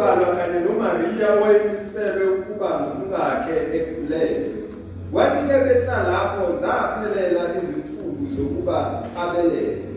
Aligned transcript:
ukuyobalwa 0.00 0.36
kanye 0.36 0.60
noMaria 0.64 1.28
owayemiselwe 1.36 2.24
ukuba 2.38 2.68
ngumkakhe 2.80 3.56
ekulele 3.78 4.50
Wathi-ke 5.12 5.56
besalapho 5.66 6.44
zaphelela 6.60 7.42
izinsuku 7.58 8.24
zokuba 8.34 9.02
abelethe. 9.22 9.90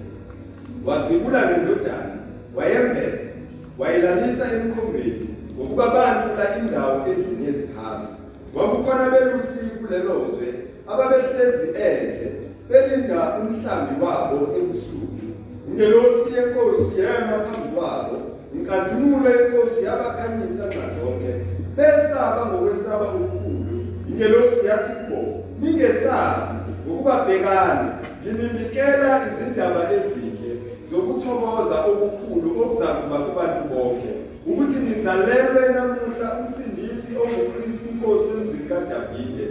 Wasibula 0.86 1.46
nendodana, 1.46 2.18
wayembethe, 2.56 3.30
wayilalisa 3.78 4.46
emkhombeni, 4.56 5.30
ngokuba 5.56 5.86
bantula 5.96 6.58
indawo 6.60 7.06
endlini 7.08 7.46
yezihambi. 7.46 8.08
Kwakukhona 8.54 9.10
belusi 9.10 9.64
kulelozwe, 9.78 10.48
ababehlezi 10.92 11.68
endle, 11.68 12.32
belinda 12.70 13.20
umhlambi 13.40 14.06
wabo 14.06 14.38
ebusuku. 14.58 15.26
Ingelosi 15.70 16.34
yenkosi 16.36 17.00
yema 17.00 17.38
phambi 17.46 17.68
kwabo, 17.76 18.33
inkazimulo 18.64 19.30
yenkosi 19.30 19.86
yabakhanyisa 19.86 20.64
ngazonke, 20.66 21.32
besaba 21.78 22.46
ngokwesaba 22.46 23.06
okukhulu. 23.06 23.78
Ingelosi 24.10 24.66
yathi 24.68 24.92
kubo, 25.00 25.44
ningesabi 25.62 26.56
ukuba 26.88 27.26
bhekani, 27.26 27.90
ngininikela 28.22 29.12
izindaba 29.28 29.82
ezinhle 29.96 30.52
zokuthokoza 30.90 31.78
okukhulu 31.92 32.48
okuzakuba 32.62 33.18
kubantu 33.26 33.62
bonke, 33.72 34.12
ukuthi 34.48 34.78
nizalelwe 34.86 35.64
namuhla 35.76 36.28
umsindisi 36.40 37.10
onguKristu 37.24 37.86
inkosi 37.92 38.30
emzini 38.36 38.70
kaDavide. 38.70 39.48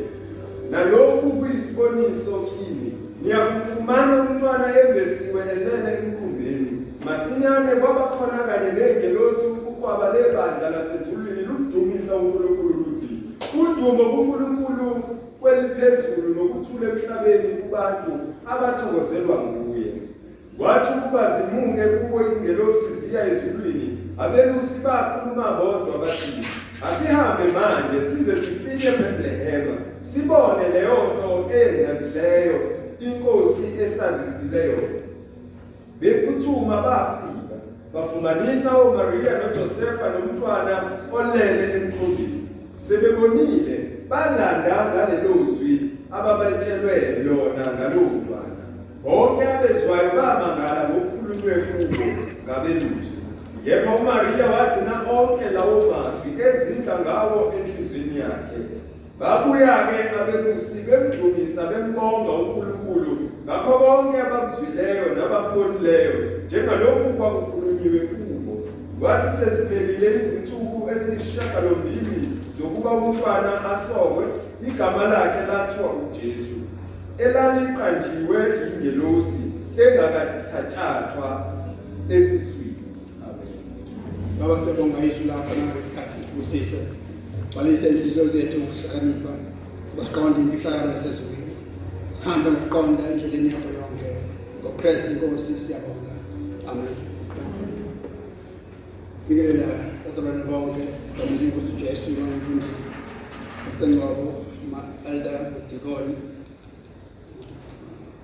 Nalokhu 0.71 1.31
kuyisiboniso 1.39 2.35
kini. 2.49 2.91
Niyakufumana 3.23 4.13
umntwana 4.23 4.67
embesiwe 4.81 5.41
elele 5.53 5.91
emkhumbini. 5.99 6.22
Masinyane 7.05 7.73
kwabakhona 7.81 8.39
kanye 8.49 8.71
nengelosi 8.73 9.47
ukukwaba 9.47 10.13
lebandla 10.15 10.71
lasezulwini 10.71 11.43
ludumisa 11.49 12.15
uNkulunkulu 12.17 12.75
luthi 12.75 13.09
udumo 13.61 14.05
kuNkulunkulu 14.13 14.87
kweliphezulu 15.41 16.29
nokuthula 16.35 16.85
emhlabeni 16.91 17.49
kubantu 17.63 18.13
abathokozelwa 18.53 19.37
nguye. 19.37 19.93
Kwathi 20.59 20.89
ukuba 20.99 21.23
zimunge 21.35 21.85
kubo 21.87 22.17
izingelosi 22.27 22.87
ziya 23.01 23.23
ezulwini, 23.33 23.89
abelusi 24.23 24.77
bakhuluma 24.85 25.47
bodwa 25.59 25.99
bathi, 26.03 26.33
asihambe 26.87 27.22
eziyisishiyagalombili 71.13 72.29
zokuba 72.59 72.91
umntwana 72.91 73.53
asokwe 73.73 74.25
igama 74.69 75.05
lakhe 75.05 75.43
lathiwa 75.51 75.91
uJesu 76.03 76.57
elaliqanjiwe 77.19 78.39
ingelosi 78.73 79.43
engakathatshathwa 79.83 81.29
esiswini 82.15 82.85
amen 83.27 83.53
Baba 84.39 84.61
siyabonga 84.61 84.99
izwi 85.09 85.25
lakho 85.29 85.55
nangesikhathi 85.55 86.19
sibusise. 86.25 86.81
Balise 87.57 87.89
inhliziyo 87.89 88.27
zethu 88.27 88.57
ukuhlakanipha. 88.59 89.33
Basiqonde 89.97 90.41
imfihlakalo 90.41 90.91
yasezulwini. 90.91 91.55
Sihambe 92.15 92.51
ngokuqonda 92.51 93.03
endleleni 93.11 93.49
yakho 93.53 93.69
yonke. 93.79 94.09
NgoKristu 94.61 95.09
inkosi 95.13 95.53
siyabonga. 95.65 96.15
Amen. 96.71 96.97
Bikelela 99.29 99.69
bazalwane 100.05 100.45
bonke 100.51 100.85
ngamanye 101.15 101.45
inkosi 101.45 101.73
uJesu 101.73 102.11
nomfundisi. 102.11 102.91
Sitengqobo 103.71 104.45
ma 104.71 104.81
elder 105.11 105.41
Dikoni. 105.71 106.15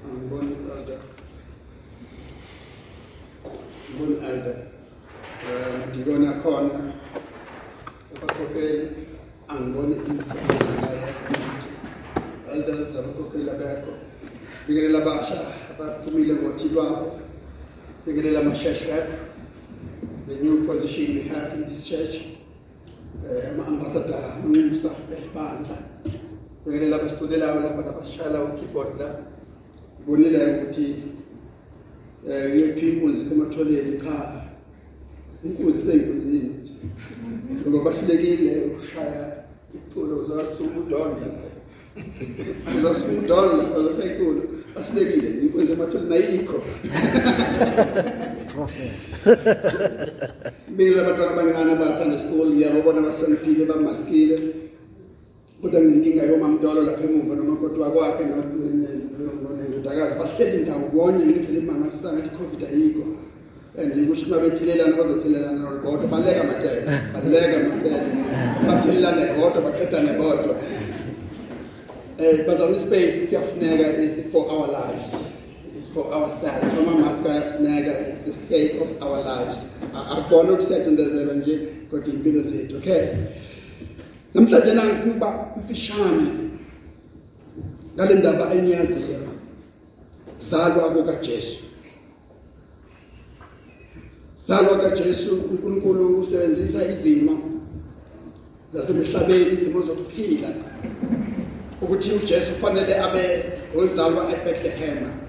Angiboni 0.04 0.52
elder. 0.74 1.00
Ngiboni 3.90 4.16
elder. 4.30 4.56
Eh 5.44 5.92
Dikoni 5.92 6.26
akhona. 6.26 6.80
Abakhokheli 8.16 8.88
angiboni 9.48 9.94
imikhokheli 9.94 10.74
elders 12.52 12.88
labakhokheli 12.94 13.50
abekho. 13.50 13.92
Bikelela 14.66 14.98
abasha 14.98 15.40
abaphumile 15.70 16.34
ngothi 16.34 16.68
lwabo. 16.68 17.20
Bikelela 18.06 18.40
amasheshwe 18.40 19.06
the 20.28 20.34
new 20.34 20.66
position 20.66 21.14
we 21.16 21.22
have 21.28 21.54
in 21.54 21.64
this 21.68 21.88
church. 21.88 22.37
Eh 23.26 23.50
ama-ambassador 23.50 24.22
amanxusa 24.38 24.90
behbandla. 25.08 25.76
Bikelela 26.64 26.96
abasitulelayo 26.96 27.60
lapha 27.60 27.82
nabasishayela 27.82 28.44
ukeyboard 28.44 29.00
la. 29.00 29.08
Bonile 30.06 30.38
ukuthi 30.54 30.86
eh 32.28 32.56
yethu 32.56 32.86
inkunzi 32.86 33.28
sematholeni 33.28 34.00
cha. 34.00 34.16
Inkunzi 35.44 35.80
seyinkunzini. 35.82 36.54
Ngoba 37.66 37.90
bahlulekile 37.90 38.52
ukushaya 38.66 39.24
iculo 39.74 40.24
zasuka 40.28 40.78
udonga. 40.80 41.28
Zasuka 42.82 43.12
udonga 43.22 43.78
lapha 43.86 44.04
iculo. 44.06 44.42
ahlekile 44.78 45.28
ikwenze 45.44 45.74
mathole 50.78 50.86
nayikho 50.86 50.86
mina 50.86 51.00
abantwana 51.00 51.32
abancane 51.32 51.72
abasanda 51.72 52.18
school 52.18 52.48
ngiyababona 52.50 53.00
bahloniphile 53.00 53.64
bamaskile 53.64 54.38
kodwa 55.62 55.80
nginkinga 55.80 56.22
yomamntolo 56.22 56.82
lapha 56.82 57.04
emuva 57.04 57.34
nomakoti 57.34 57.80
wakwakhe 57.80 58.24
nendodakazi 59.58 60.16
bahleli 60.18 60.62
ndawonye 60.62 61.24
ngendlela 61.26 61.58
emangalisisa 61.58 62.12
ngathi 62.12 62.28
i-covid 62.28 62.62
ayikho. 62.64 63.04
And 63.78 63.94
kusho 64.08 64.26
uma 64.26 64.38
bethelelana 64.38 64.96
bazothelelana 64.96 65.82
kodwa 65.82 66.06
baleka 66.06 66.44
macele 66.44 66.80
baleka 67.14 67.58
macele. 67.68 68.10
Bathelelane 68.66 69.24
kodwa 69.34 69.62
baqedane 69.62 70.12
kodwa 70.18 70.54
eh 72.18 72.46
bazama 72.46 72.76
ispace 72.76 73.10
siyafuneka 73.10 74.02
is 74.02 74.30
for 74.32 74.50
our 74.50 74.66
lives. 74.66 75.14
is 75.14 75.37
for 75.94 76.14
ourselves 76.14 76.78
ama-mask 76.78 77.26
ayafuneka 77.26 78.12
is 78.12 78.22
the 78.24 78.32
sake 78.32 78.80
of 78.80 79.02
our 79.02 79.18
lives. 79.24 79.66
Akubona 79.94 80.52
ukusethendezelwa 80.52 81.34
nje 81.34 81.58
kodwa 81.90 82.14
impilo 82.14 82.42
zethu 82.42 82.76
okay? 82.76 83.06
Namhlanje 84.34 84.74
nangifuna 84.74 85.10
ukuba 85.10 85.48
mfishane 85.56 86.26
ngale 87.94 88.14
ndaba 88.14 88.54
eniyaziyo 88.54 89.18
kuzalwa 90.38 90.90
kukaJesu 90.90 91.62
zalwa 94.48 94.78
kaJesu 94.78 95.36
uNkulunkulu 95.36 96.20
usebenzisa 96.20 96.92
izimo 96.92 97.38
zasemhlabeni 98.72 99.52
izimo 99.52 99.82
zokuphila 99.82 100.48
ukuthi 101.82 102.10
uJesu 102.12 102.52
kufanele 102.52 103.00
abe 103.00 103.44
ozalwa 103.76 104.32
eBethlehem. 104.32 105.27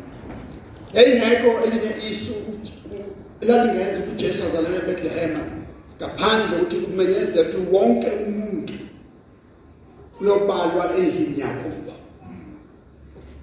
Yayingekho 0.93 1.49
elinye 1.63 1.91
isu 2.11 2.33
elalingenza 3.41 3.99
ukuthi 3.99 4.11
uJesu 4.11 4.43
azalwe 4.47 4.77
eBethlehem. 4.77 5.33
Ngaphandle 5.97 6.55
ukuthi 6.55 6.75
kumenyezwe 6.75 7.41
ukuthi 7.41 7.57
wonke 7.71 8.09
umuntu 8.27 8.73
uyobalwa 10.21 10.83
endlini 10.97 11.39
yakubo 11.39 11.93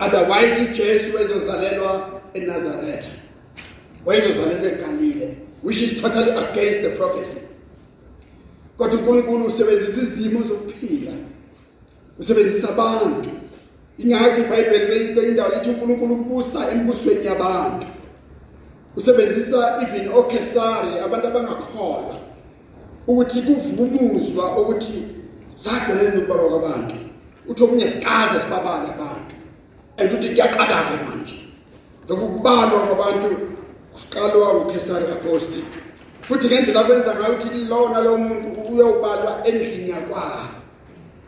otherwise 0.04 0.56
uJesu 0.70 1.16
wayezozalelwa 1.16 2.20
eNazaretha 2.34 3.10
wayezozalelwa 4.06 4.68
eGalile 4.72 5.36
which 5.62 5.80
is 5.80 6.02
totally 6.02 6.30
against 6.30 6.80
the 6.82 6.90
prophecy. 6.90 7.40
Kodwa 8.76 8.98
uNkulunkulu 8.98 9.44
usebenzisa 9.44 10.02
izimo 10.02 10.42
zokuphila 10.42 11.12
usebenzisa 12.18 12.68
abantu. 12.68 13.30
Ingakho 13.98 14.40
iBhayibheli 14.40 15.14
kwindawo 15.14 15.50
lithi 15.54 15.70
uNkulunkulu 15.70 16.14
ubusa 16.14 16.70
embusweni 16.70 17.26
yabantu. 17.26 17.86
Usebenzisa 18.96 19.78
even 19.82 20.08
oKesari 20.08 20.98
abantu 21.04 21.26
abangakholwa 21.26 22.16
ukuthi 23.06 23.42
kuvumuzwa 23.42 24.58
ukuthi 24.58 25.02
sagcina 25.64 26.02
ukubalwa 26.08 26.48
kwabantu 26.48 26.96
uthi 27.48 27.62
omunye 27.62 27.88
sikaze 27.88 28.40
sibabala 28.40 28.88
abantu. 28.94 29.34
And 29.98 30.12
uthi 30.12 30.28
kuyaqala 30.28 30.78
ke 30.88 30.96
manje 31.04 31.38
lokubalwa 32.08 32.80
kwabantu 32.86 33.28
kuqalwa 33.94 34.52
uKesari 34.52 35.04
apostle 35.12 35.64
futhi 36.20 36.46
ngendlela 36.46 36.84
kwenza 36.84 37.14
ngayo 37.14 37.34
ukuthi 37.34 37.64
lona 37.64 38.00
lo 38.00 38.18
muntu 38.18 38.48
uyobalwa 38.72 39.46
endlini 39.46 39.90
yakwabo. 39.90 40.48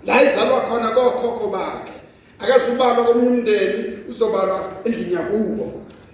La 0.06 0.22
izalwa 0.22 0.60
khona 0.60 0.90
kokhokho 0.90 1.48
bakhe. 1.48 1.97
Akazubalwa 2.38 3.04
komndeni 3.04 3.84
uzobalwa 4.08 4.60
endlini 4.84 5.14
yakubo. 5.14 5.72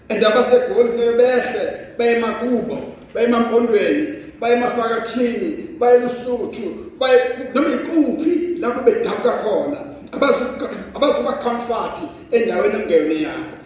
And 0.08 0.24
abasegoli 0.24 0.88
funeke 0.88 1.12
behle 1.12 1.72
bayema 1.98 2.28
kubo 2.28 2.78
bayema 3.14 3.40
mpondweni 3.40 4.08
bayema 4.40 4.66
fakathini 4.66 5.68
bayelusuthu 5.78 6.92
baye 6.98 7.20
noma 7.54 7.68
ikuphi 7.68 8.56
lapho 8.60 8.80
bedabuka 8.80 9.32
khona 9.32 9.76
abazuka 10.12 10.70
abazuba 10.94 11.32
comfort 11.32 11.98
endaweni 12.30 12.82
engeyona 12.82 13.14
yabo. 13.14 13.56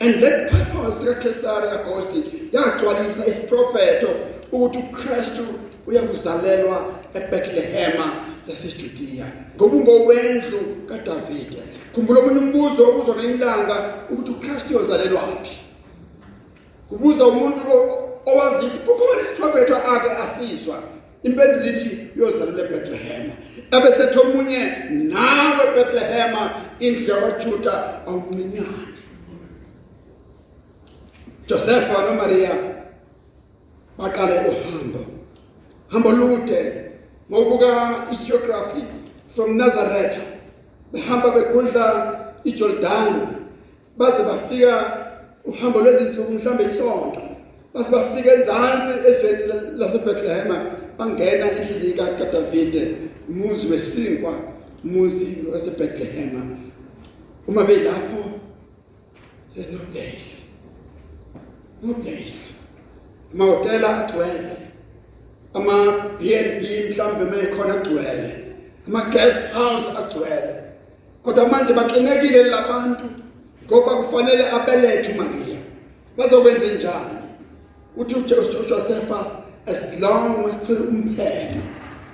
And 0.00 0.14
that 0.22 0.50
purpose 0.50 1.04
kaKesari 1.04 1.68
Augusti 1.68 2.24
yagcwalisa 2.52 3.26
isiprofeto 3.26 4.08
ukuthi 4.52 4.78
uKristu 4.78 5.44
uyakuzalelwa 5.86 6.94
eBethlehem 7.14 7.92
yaseJudea 8.48 9.26
ngoba 9.56 9.76
ungowendlu 9.76 10.60
kaDavide. 10.88 11.62
Khumbula 11.94 12.20
omunye 12.20 12.38
umbuzo 12.38 12.88
obuzwa 12.88 13.14
ngelanga 13.16 13.76
ukuthi 14.10 14.30
uKristu 14.30 14.78
uzalelwa 14.78 15.22
wapi 15.22 15.54
kubuza 16.88 17.26
umuntu 17.26 17.60
owazi 18.26 18.66
kukhona 18.66 19.22
isiprofeto 19.22 19.76
ake 19.76 20.10
asizwa. 20.24 20.76
Impendulo 21.22 21.66
ithi 21.66 21.90
uyozalelwa 22.16 22.64
eBethlehem. 22.64 23.30
Abesethi 23.70 24.18
omunye 24.18 24.60
nawe 24.90 25.62
eBethlehem 25.68 26.34
indlu 26.78 27.14
yakwaJuda 27.14 27.74
awuminyane 28.06 28.94
Josepha 31.46 32.02
noMaria 32.02 32.54
baqale 33.98 34.34
uhambo. 34.34 35.04
Hambo 35.88 36.12
lude 36.12 36.90
ngokubuka 37.30 37.94
igeography 38.12 38.84
from 39.34 39.56
Nazareth. 39.56 40.33
Behamba 40.94 41.30
begudla 41.30 41.86
iJordan 42.44 43.14
baze 43.98 44.22
bafika 44.22 44.74
uhambo 45.44 45.80
lwezinsuku 45.80 46.32
mhlambe 46.32 46.64
isonto. 46.64 47.20
Base 47.74 47.90
bafika 47.90 48.32
enzansi 48.34 49.08
ezweni 49.08 49.78
laseBethlehem 49.78 50.50
bangena 50.98 51.50
endlini 51.50 51.92
kaDavide 51.94 52.96
umuzi 53.28 53.66
wesinkwa 53.72 54.34
umuzi 54.84 55.36
waseBethlehem. 55.52 56.56
Uma 57.48 57.64
belapho 57.64 58.40
there's 59.54 59.72
no 59.72 59.78
place 59.92 60.44
no 61.82 61.94
place. 61.94 62.70
Amahotela 63.34 64.06
agcwele 64.06 64.56
ama 65.54 66.08
B&B 66.18 66.90
mhlambe 66.90 67.24
mekhona 67.24 67.74
agcwele 67.74 68.34
ama 68.86 69.00
guest 69.10 69.52
house 69.52 69.98
agcwele. 69.98 70.63
Kodwa 71.24 71.48
manje 71.48 71.72
baxinekile 71.72 72.42
labantu 72.42 73.04
ngoba 73.64 73.96
kufanele 73.96 74.50
abelethe 74.50 75.12
uMaria 75.12 75.58
bazokwenza 76.16 76.66
njani? 76.66 77.18
Uthi 77.96 78.14
uJosepha 78.14 79.26
as 79.66 80.00
long 80.00 80.46
as 80.46 80.52
sithole 80.52 80.80
umpheme 80.88 81.62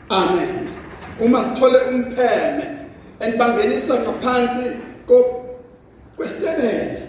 amen. 0.08 0.68
Uma 1.20 1.42
sithole 1.44 1.78
umpheme 1.78 2.64
and 3.20 3.38
bangenisa 3.38 3.94
ngaphansi 3.94 4.70
ko 5.06 5.44
kwesitebele 6.16 7.02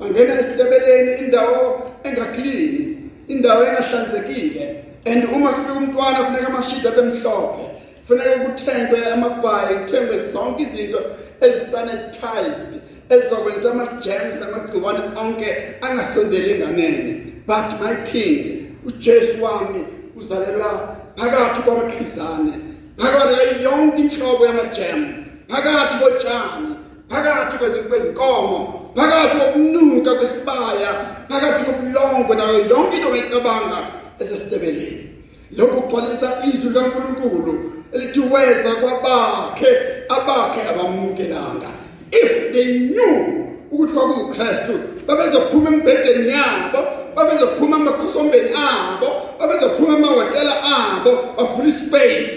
bangena 0.00 0.40
esitebeleni 0.40 1.24
indawo 1.24 1.92
engaklini 2.04 2.98
indawo 3.28 3.64
engahlanzekile. 3.64 4.84
And 5.04 5.24
uma 5.24 5.52
kufika 5.52 5.72
umntwana 5.72 6.18
kufuneka 6.18 6.46
amashida 6.46 6.90
bemhlophe 6.90 7.64
kufuneka 8.00 8.30
kuthengwe 8.30 9.06
amabhayi 9.12 9.78
kuthengwe 9.78 10.18
zonke 10.32 10.62
izinto 10.62 11.02
ezisanitized 11.46 12.72
ezizokwenza 13.08 13.70
ama-germs 13.70 14.36
namagciwane 14.40 15.00
onke 15.22 15.48
angasondeli 15.80 16.50
enganeni 16.52 17.12
but 17.46 17.68
my 17.80 17.94
king 18.12 18.66
ujesu 18.86 19.44
wami 19.44 19.84
uzalelwa 20.16 20.96
phakathi 21.16 21.62
kwamaqhizane 21.62 22.52
phakathi 22.96 23.64
yonke 23.64 23.98
inhlobo 23.98 24.46
yamajemu 24.46 25.06
phakathi 25.48 25.96
kotshani 25.98 26.72
phakathi 27.08 27.58
kwezinkomo 27.88 28.90
phakathi 28.96 29.36
kokunuka 29.36 30.14
kwesibaya 30.14 30.90
phakathi 31.28 31.64
kobulongwe 31.64 32.36
nayo 32.36 32.58
yonke 32.70 32.96
into 32.96 33.08
ongayicabanga 33.08 33.78
esesitebeleni. 34.18 35.08
Lokhu 35.56 35.80
kugcwalisa 35.80 36.32
izwi 36.46 36.68
likaNkulunkulu 36.68 37.71
elithi 37.92 38.20
weza 38.20 38.74
kwabakhe 38.74 39.68
abakhe 40.08 40.60
abamukelanga 40.70 41.70
if 42.10 42.52
they 42.52 42.78
knew 42.78 43.46
ukuthi 43.70 43.92
kwakuyiKristu 43.92 44.72
babezophuma 45.06 45.68
embedeni 45.68 46.28
yabo 46.28 46.80
babezophuma 47.16 47.76
amakhosombeni 47.76 48.48
abo 48.48 49.08
babezophuma 49.40 49.96
amahotela 49.96 50.54
abo 50.62 51.18
bafuna 51.36 51.70
space 51.70 52.32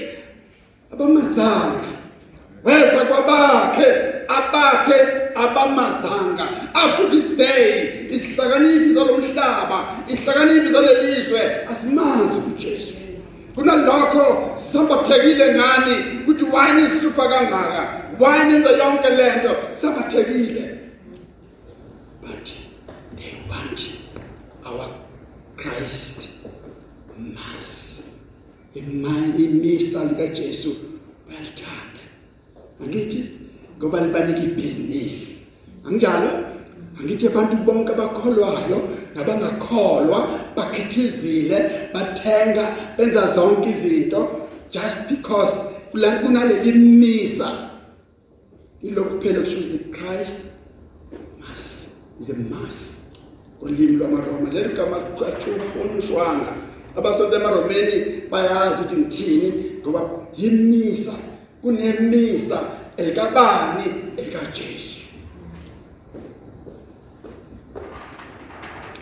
abamazanga 0.93 1.89
weza 2.63 3.05
kwabakhe 3.05 3.87
abakhe 4.27 4.95
abamazanga 5.35 6.43
up 6.75 6.97
to 6.97 7.09
this 7.09 7.37
day 7.37 8.07
isihlakaniphi 8.09 8.93
salomhlaba 8.93 9.85
isihlakaniphi 10.07 10.73
salelizwe 10.73 11.41
asimazi 11.71 12.37
uJesu 12.47 12.93
kunalokho 13.55 14.55
sambathekile 15.45 15.53
ngani 15.53 16.21
ukuthi 16.21 16.43
wine 16.43 16.81
ihlupha 16.81 17.29
kangaka? 17.29 18.01
Wine 18.19 18.55
enza 18.55 18.69
yonke 18.69 19.09
lento 19.09 19.55
sambathekile 19.71 20.79
but 22.21 22.53
they 23.15 23.33
want 23.49 24.01
our 24.65 24.89
Christ 25.57 26.29
mass. 27.17 28.21
Imisa 28.75 30.03
lika 30.05 30.27
Jesu 30.27 30.75
bayalithanda 31.27 32.03
angithi 32.83 33.29
ngoba 33.77 34.01
libanika 34.01 34.39
ibusiness. 34.39 35.45
Anginjalo? 35.85 36.29
Angithi 36.99 37.27
abantu 37.27 37.55
bonke 37.57 37.91
abakholwayo 37.91 38.89
nabangakholwa 39.15 40.27
bakhithizile 40.55 41.89
bathenga 41.93 42.75
benza 42.97 43.27
zonke 43.35 43.69
izinto. 43.69 44.44
Just 44.75 45.09
because 45.09 45.53
kunaleli 46.21 46.71
misa 46.73 47.69
ilokhu 48.83 49.21
phela 49.21 49.39
kushuza 49.39 49.77
Christ 49.91 50.39
mass 51.39 51.65
is 52.19 52.27
the 52.27 52.33
mass 52.33 53.05
olimi 53.61 53.97
lwamaroma. 53.97 54.49
Lelo 54.53 54.75
gama 54.75 54.97
liqhatshuka 54.97 55.63
onushwanga 55.81 56.53
abasonto 56.97 57.35
emaromeni 57.35 58.21
bayazi 58.31 58.81
ukuthi 58.81 58.95
ngithini 58.95 59.53
ngoba 59.81 60.01
yimisa. 60.37 61.13
Kunemisa 61.61 62.59
elikabani? 62.97 63.83
elikaJesu. 64.17 65.01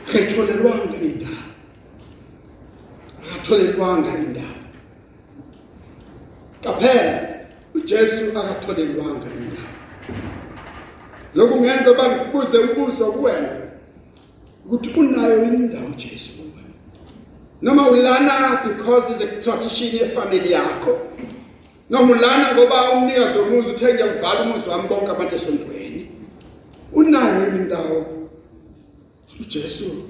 Akatholelwanga 0.08 0.98
indawo 1.02 1.44
akatholelwanga 3.24 4.18
indawo 4.18 4.53
qaphela 6.74 7.30
uJesu 7.74 8.40
akatholelwanga 8.40 9.26
indawo 9.26 9.68
lokhu 11.36 11.62
ngenza 11.62 11.94
bangibuze 11.94 12.58
umbuzo 12.58 13.06
kuwena 13.12 13.50
ukuthi 14.66 14.90
unayo 15.00 15.44
indawo 15.44 15.88
uJesu 15.88 16.32
kuwena? 16.32 16.74
Noma 17.62 17.90
ulana 17.90 18.64
because 18.64 19.16
is 19.16 19.22
a 19.22 19.42
tradition 19.42 19.96
yefamily 19.96 20.52
yakho? 20.52 21.00
Noma 21.90 22.14
ulana 22.14 22.54
ngoba 22.54 22.92
umnikazi 22.92 23.40
womuzi 23.40 23.70
uthe 23.70 23.94
ngiyakuvala 23.94 24.42
umuzi 24.42 24.70
wami 24.70 24.88
bonke 24.88 25.12
abantu 25.12 25.36
esontweni 25.36 26.12
unayo 26.94 27.48
indawo 27.48 28.30
uJesu 29.40 30.04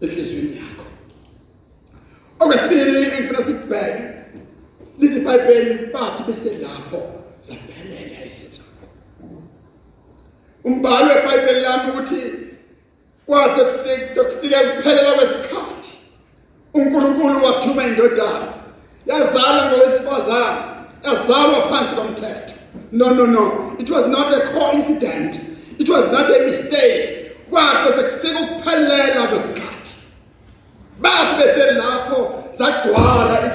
enhlizweni 0.00 0.56
yakho? 0.56 0.84
Okwesibili 2.40 2.96
engifuna 3.02 3.42
sibheke 3.42 4.09
lithi 5.00 5.16
iBhayibheli 5.16 5.86
bathi 5.92 6.22
bese 6.26 6.50
lapho 6.62 7.00
saphelela 7.40 8.26
izinsuku 8.26 8.86
umbhalo 10.64 11.14
weBhayibheli 11.14 11.60
lami 11.60 11.90
ukuthi 11.90 12.20
kwathi 13.26 13.60
kufika 13.60 14.14
sekufike 14.14 14.56
kuphelela 14.56 15.12
kwesikhathi 15.12 15.92
uNkulunkulu 16.74 17.44
wathuma 17.44 17.84
indodana. 17.84 18.52
Yazalwa 19.06 19.64
ngowesifazane 19.66 20.60
yazalwa 21.04 21.68
phansi 21.68 21.94
komthetho. 21.94 22.54
No 22.92 23.10
no 23.10 23.26
no. 23.26 23.76
It 23.78 23.90
was 23.90 24.06
not 24.06 24.32
a 24.32 24.40
coincidence 24.40 25.50
it 25.78 25.88
was 25.88 26.12
not 26.12 26.30
a 26.30 26.46
mistake. 26.46 27.32
Kwathi 27.50 27.92
sekufika 27.96 28.40
ukuphelela 28.40 29.26
kwesikhathi. 29.26 29.94
Bathi 31.00 31.34
bese 31.36 31.70
lapho 31.72 32.44
zagcwala 32.58 33.40
izinsuku 33.46 33.49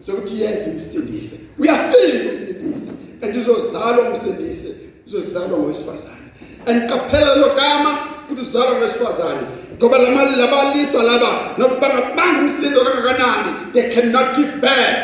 sokuthi 0.00 0.40
yezi 0.42 0.70
umsindise 0.70 1.36
uyafika 1.58 2.30
umsindise 2.32 2.90
and 3.22 3.36
uzozalwa 3.36 4.10
umsindise 4.10 4.74
uzozalwa 5.06 5.58
ngowesifazane. 5.58 6.30
And 6.66 6.90
qaphela 6.90 7.36
lo 7.36 7.54
gama 7.54 7.98
ukuthi 8.24 8.40
uzalwa 8.40 8.74
ngowesifazane. 8.74 9.46
Ngoba 9.76 9.98
lama 9.98 10.24
labalisa 10.36 11.02
laba 11.02 11.54
nokuba 11.58 11.88
ngabanga 11.88 12.40
umsindo 12.40 12.80
kangakanani 12.84 13.72
they 13.72 13.94
cannot 13.94 14.36
give 14.36 14.60
birth 14.60 15.00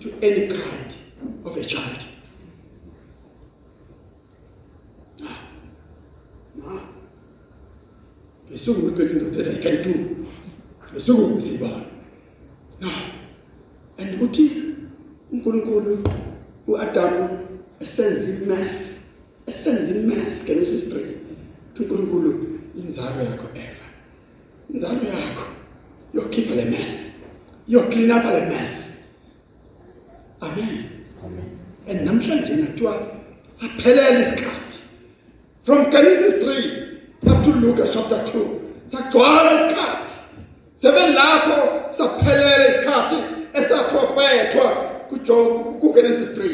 to 0.00 0.08
any 0.22 0.48
kind 0.48 0.90
of 1.44 1.56
a 1.56 1.64
child. 1.64 2.02
Besuku 8.50 8.90
phela 8.96 9.10
indoda 9.10 9.44
that 9.44 9.54
I 9.54 9.62
can 9.62 9.82
do. 9.82 10.26
Besuku 10.94 11.40
siyibona. 11.40 11.84
No. 12.80 13.15
And 13.98 14.20
uthi 14.20 14.50
uNkulunkulu 15.32 16.04
uAdam 16.66 17.28
esenza 17.80 18.28
imess. 18.28 19.04
Esenza 19.46 19.92
imess 19.92 20.46
Genesis 20.46 20.94
3. 20.94 21.00
uNkulunkulu 21.80 22.60
inzalo 22.76 23.22
yakho 23.22 23.48
Eva. 23.54 23.86
Inzalo 24.74 24.94
yakho 24.94 25.46
yokhipha 26.14 26.54
le 26.54 26.64
mess. 26.64 27.12
Yo 27.68 27.82
clean 27.82 28.10
up 28.10 28.24
le 28.24 28.40
mess. 28.46 28.96
Amen. 30.40 30.84
Amen. 31.24 31.58
And 31.88 32.00
namhlanje 32.06 32.56
nathiwa 32.56 32.94
saphelela 33.54 34.20
isikhathi. 34.20 34.78
From 35.62 35.90
Genesis 35.90 36.44
3 36.44 36.86
up 37.26 37.44
to 37.44 37.50
Luke 37.50 37.82
chapter 37.92 38.18
2 38.24 38.66
sagcwala 38.86 39.50
isikhathi 39.52 40.14
sebelapho 40.76 41.58
saphelela 41.90 42.68
isikhathi 42.68 43.16
esaprofethwa 43.60 44.70
kuJob 45.08 45.80
kuGenesis 45.80 46.28
3 46.28 46.48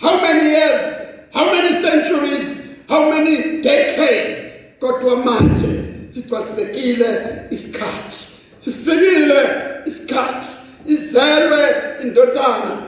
how 0.00 0.20
many 0.20 0.50
years 0.50 0.96
how 1.32 1.44
many 1.44 1.82
centuries 1.82 2.62
how 2.88 3.10
many 3.10 3.62
decades? 3.62 4.38
Kodwa 4.80 5.16
manje 5.16 5.80
sigcwalisekile 6.08 7.06
isikhathi 7.50 8.32
sifikile 8.64 9.40
isikhathi. 9.86 10.48
Izelwe 10.86 11.74
indodana 12.02 12.82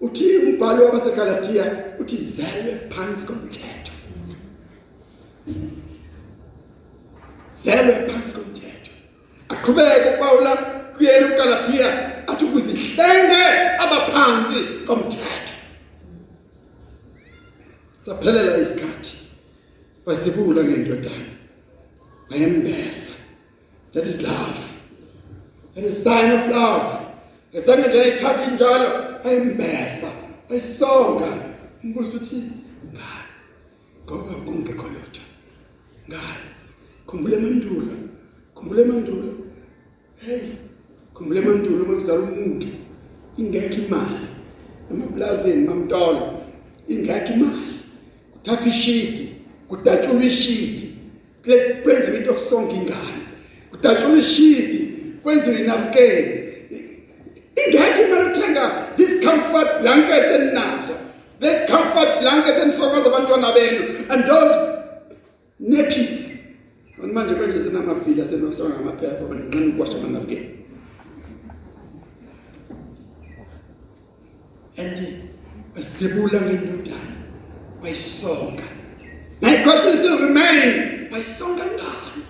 uthi 0.00 0.36
umbhalo 0.36 0.84
wabaseGalatia 0.84 1.64
uthi 1.98 2.16
zelwe 2.16 2.80
phansi 2.90 3.26
komthetho. 3.26 3.92
Zelwe 7.64 7.94
phansi 7.94 8.34
komthetho. 8.34 8.90
Aqhubeke 9.48 10.08
uPaula 10.14 10.77
kuyena 10.98 11.26
uGalatia 11.26 11.88
athi 12.26 12.44
ukuzihlenge 12.44 13.42
abaphansi 13.78 14.58
komthetho. 14.86 15.54
Saphelela 18.04 18.58
isikhathi 18.58 19.16
wasibula 20.06 20.64
ngendodana 20.64 21.32
ayembesa 22.30 23.12
that 23.92 24.06
is 24.06 24.22
love. 24.22 24.80
That 25.74 25.84
is 25.84 26.02
sign 26.04 26.30
of 26.30 26.48
love. 26.50 27.04
Esanga 27.52 27.88
nje 27.88 28.08
ithatha 28.08 28.50
njalo 28.50 29.18
ayembesa 29.24 30.10
ayisonga 30.50 31.28
umbuzo 31.84 32.16
uthi 32.16 32.36
ngani? 32.92 33.28
Ngoba 34.04 34.34
kungekho 34.34 34.86
lutho. 34.88 35.22
Ngani? 36.08 36.48
Khumbula 37.06 37.36
emandulo 37.36 37.92
khumbula 38.54 38.80
emandulo. 38.82 39.34
Hey. 40.20 40.67
Khumbula 41.18 41.40
emandulo 41.40 41.84
makuzala 41.84 42.20
umuntu 42.20 42.66
ingekho 43.38 43.74
imali. 43.74 44.26
Emaplazini 44.90 45.66
mamtolo 45.68 46.38
ingekho 46.88 47.32
imali. 47.34 47.74
Kuthathwa 48.32 48.68
ishidi 48.68 49.28
kudatshulwa 49.68 50.24
ishidi 50.24 50.94
kwenziwa 51.82 52.16
into 52.16 52.32
kusonga 52.32 52.72
ingane. 52.72 53.22
Kudatshulwa 53.70 54.18
ishidi 54.18 54.94
kwenziwa 55.22 55.60
inabukeni 55.60 56.38
ingekho 57.66 58.00
imali 58.06 58.30
uthenga 58.30 58.86
this 58.96 59.20
comfort 59.24 59.80
blanket 59.82 60.24
eninazo 60.34 60.94
let's 61.40 61.70
comfort 61.70 62.20
blanket 62.20 62.56
enisokaza 62.62 63.06
abantwana 63.06 63.52
benu 63.52 63.82
and 64.08 64.24
those 64.24 64.54
nappies. 65.60 66.28
Manje 67.12 67.34
manje 67.34 67.60
sinamavila 67.60 68.26
senosonga 68.26 68.74
ngamaphepha 68.74 69.24
abanqane 69.24 69.66
ukwasha 69.66 69.98
amanavukeni. 69.98 70.57
And 74.78 74.96
wasibula 75.74 76.40
ngendodana 76.40 77.16
wayisonga. 77.82 78.62
My 79.40 79.62
question 79.62 79.92
still 79.98 80.18
remain. 80.28 81.08
Wayisonga 81.10 81.64
ngani? 81.64 82.22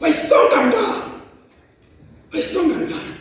Wayisonga 0.00 0.56
ngani? 0.56 1.12
Wayisonga 2.32 2.74
ngani? 2.74 3.14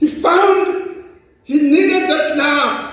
He 0.00 0.08
found 0.08 1.04
he 1.44 1.54
needed 1.62 2.10
that 2.10 2.36
love. 2.36 2.92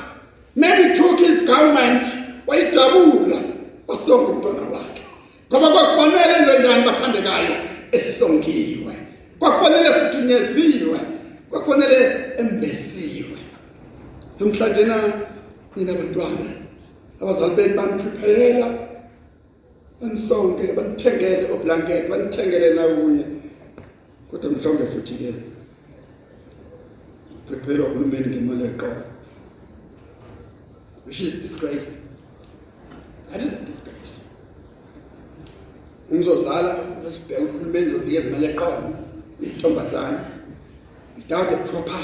Maybe 0.55 0.95
took 0.97 1.19
his 1.19 1.45
garment 1.45 2.03
wayidabula 2.47 3.41
wasonga 3.87 4.31
umntwana 4.31 4.61
wakhe. 4.61 5.01
ngoba 5.49 5.69
kwakufanele 5.69 6.33
enze 6.39 6.59
njani 6.59 6.83
bathandekayo 6.85 7.55
esongiwe 7.91 8.93
kwakufanele 9.39 9.93
futhi 9.93 10.17
unyeziwe 10.17 10.99
kwakufanele 11.49 12.33
embesiwe 12.37 13.37
namhlanje 14.73 14.85
na 14.85 15.27
nina 15.75 15.93
bantwana. 15.93 16.63
Abazali 17.21 17.55
benu 17.55 17.75
baniprepare 17.75 18.89
banisonke 20.01 20.73
banithengele 20.75 21.51
oblanket 21.51 22.09
banithengele 22.09 22.75
na 22.75 22.83
kunye 22.83 23.25
kodwa 24.29 24.51
mhlawumbe 24.51 24.85
futhi 24.87 25.13
ke 25.13 25.33
prepare 27.47 27.79
uhulumeni 27.79 28.27
ngemali 28.27 28.63
eqolo 28.65 29.03
which 31.05 31.21
is 31.21 31.41
disgrace. 31.41 31.97
That 33.29 33.41
is 33.41 33.53
a 33.53 33.65
disgrace. 33.65 34.29
Ngizozala 36.11 36.75
besibheka 37.03 37.41
uhulumeni 37.41 37.91
zokunikeza 37.91 38.29
imali 38.29 38.45
eqolo 38.45 38.95
intombazana 39.41 40.25
without 41.15 41.53
a 41.53 41.57
proper 41.57 42.03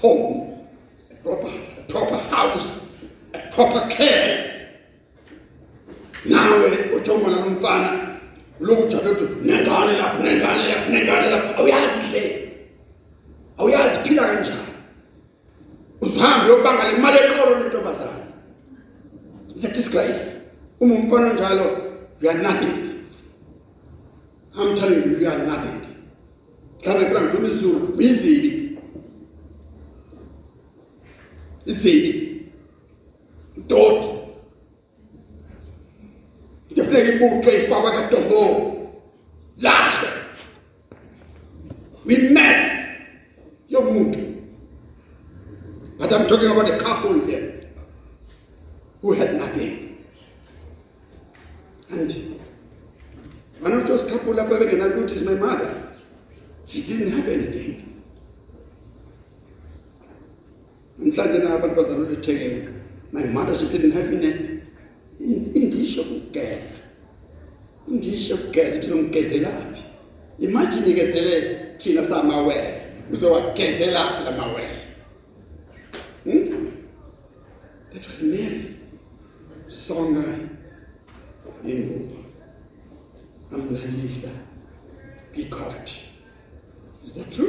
home 0.00 0.52
a 1.10 1.14
proper 1.22 1.75
proper 1.88 2.18
house 2.30 2.88
a 3.34 3.38
proper 3.54 3.88
care. 3.88 4.52
Nawe 6.24 6.70
uthongwana 6.96 7.36
nomfana 7.36 7.90
lokhu 8.60 8.86
njalo 8.86 9.10
uthi 9.10 9.24
nengane 9.48 9.92
lapho 9.98 10.22
nengane 10.22 10.68
lapho 10.68 10.90
nengane 10.90 11.30
lapho 11.30 11.60
awuyazi 11.60 12.00
hle 12.10 12.52
awuyazi 13.58 14.08
phila 14.08 14.22
kanjani. 14.22 14.66
Uzuhambe 16.00 16.52
uyobanga 16.52 16.92
le 16.92 16.98
mali 16.98 17.18
eqolo 17.18 17.58
lentombazana 17.58 18.26
it's 19.50 19.64
a 19.64 19.68
disgrace. 19.68 20.50
Uma 20.80 20.94
umfana 20.94 21.32
njalo 21.32 21.66
you 22.20 22.30
are 22.30 22.42
nothing. 22.42 23.04
I'm 24.58 24.76
telling 24.76 25.02
you 25.04 25.18
you 25.18 25.28
are 25.28 25.46
nothing. 25.46 25.80
Mhlawumbe 26.80 27.08
funa 27.08 27.20
ngikhuluma 27.20 27.48
isizulu 27.48 27.94
uyizibi 27.98 28.65
izibi 31.66 32.12
doti 33.66 34.16
Kufuneka 36.86 37.12
ibutho 37.12 37.50
ifakwe 37.50 37.90
kaDombo. 37.90 38.42
Lahle. 39.58 40.08
We 42.04 42.16
mess 42.30 42.88
yomuntu. 43.70 44.42
But 45.98 46.12
I'm 46.12 46.26
talking 46.26 46.50
about 46.50 46.68
a 46.68 46.78
couple 46.78 47.20
here 47.20 47.70
who 49.00 49.12
had 49.12 49.34
nothing. 49.34 49.98
And 51.90 52.12
one 53.60 53.72
of 53.72 53.86
those 53.86 54.04
couple 54.10 54.34
lapha 54.34 54.58
bengenalutho 54.58 55.12
is 55.12 55.22
my 55.22 55.34
mother. 55.34 55.74
She 56.66 56.82
didn't 56.82 57.12
have 57.12 57.28
anything. 57.28 57.82
Mhlanje 60.98 61.38
na 61.38 61.54
abantu 61.54 61.76
bazalwa 61.76 62.12
eThekwini. 62.12 62.68
My 63.56 63.62
mother 63.62 63.72
she 63.72 63.78
didn't 63.78 63.92
have 63.92 64.12
any 64.12 64.62
indisho 65.54 66.02
ukugeza 66.02 66.80
indisho 67.88 68.34
ukugeza 68.34 68.78
uthi 68.78 68.94
ngigezelapi 68.94 69.80
imagine 70.38 70.94
ke 70.94 71.06
sele 71.06 71.56
thina 71.76 72.04
samawele 72.04 72.82
uzowagezela 73.12 74.20
lamawele 74.24 74.82
hmm? 76.24 76.72
that 77.92 78.08
was 78.08 78.22
Mary 78.22 78.76
songa 79.68 80.24
ingubo. 81.66 82.16
Amlalisa 83.52 84.30
kwicourt 85.34 85.90
is 87.06 87.14
that 87.14 87.30
true? 87.30 87.45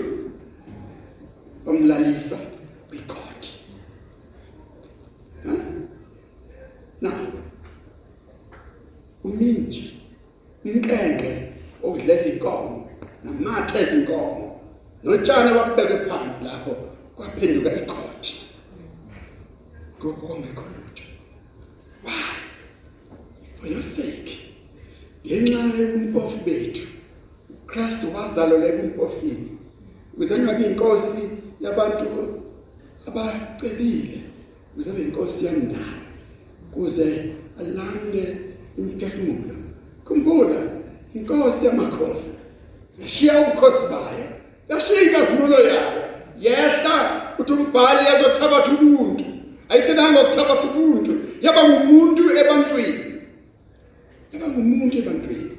Yaba 54.32 54.48
ngumuntu 54.48 54.96
ebantwini 54.98 55.52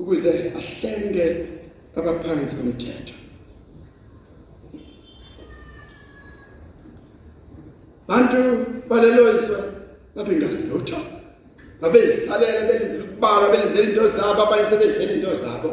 ukuze 0.00 0.30
ahlenge 0.58 1.26
abaphansi 1.96 2.54
komthetho. 2.56 3.16
Bantu 8.08 8.38
balelo 8.88 9.22
izwe 9.36 9.58
babengasilutho 10.14 11.00
babezihlalela 11.80 12.60
belindele 12.68 13.04
ukubala 13.04 13.46
belindele 13.52 13.88
into 13.88 14.08
zabo 14.08 14.40
abanye 14.42 14.64
sebedlela 14.70 15.12
into 15.12 15.36
zabo. 15.36 15.70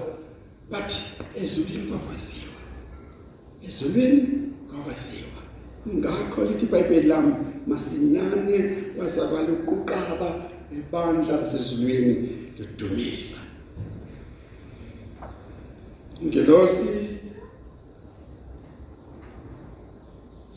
But 0.71 0.89
ezulwini 1.35 1.87
kwakwaziwa 1.89 2.59
ezulwini 3.67 4.21
kwakwaziwa. 4.69 5.41
Ngakho 5.87 6.43
lithi 6.47 6.65
iBhayibheli 6.65 7.07
lami 7.07 7.33
masinyane 7.67 8.57
wazakala 8.97 9.47
uquqaba 10.73 11.09
ebandla 11.13 11.37
lasezulwini 11.37 12.29
lidumisa 12.57 13.37
ngelosi 16.23 16.89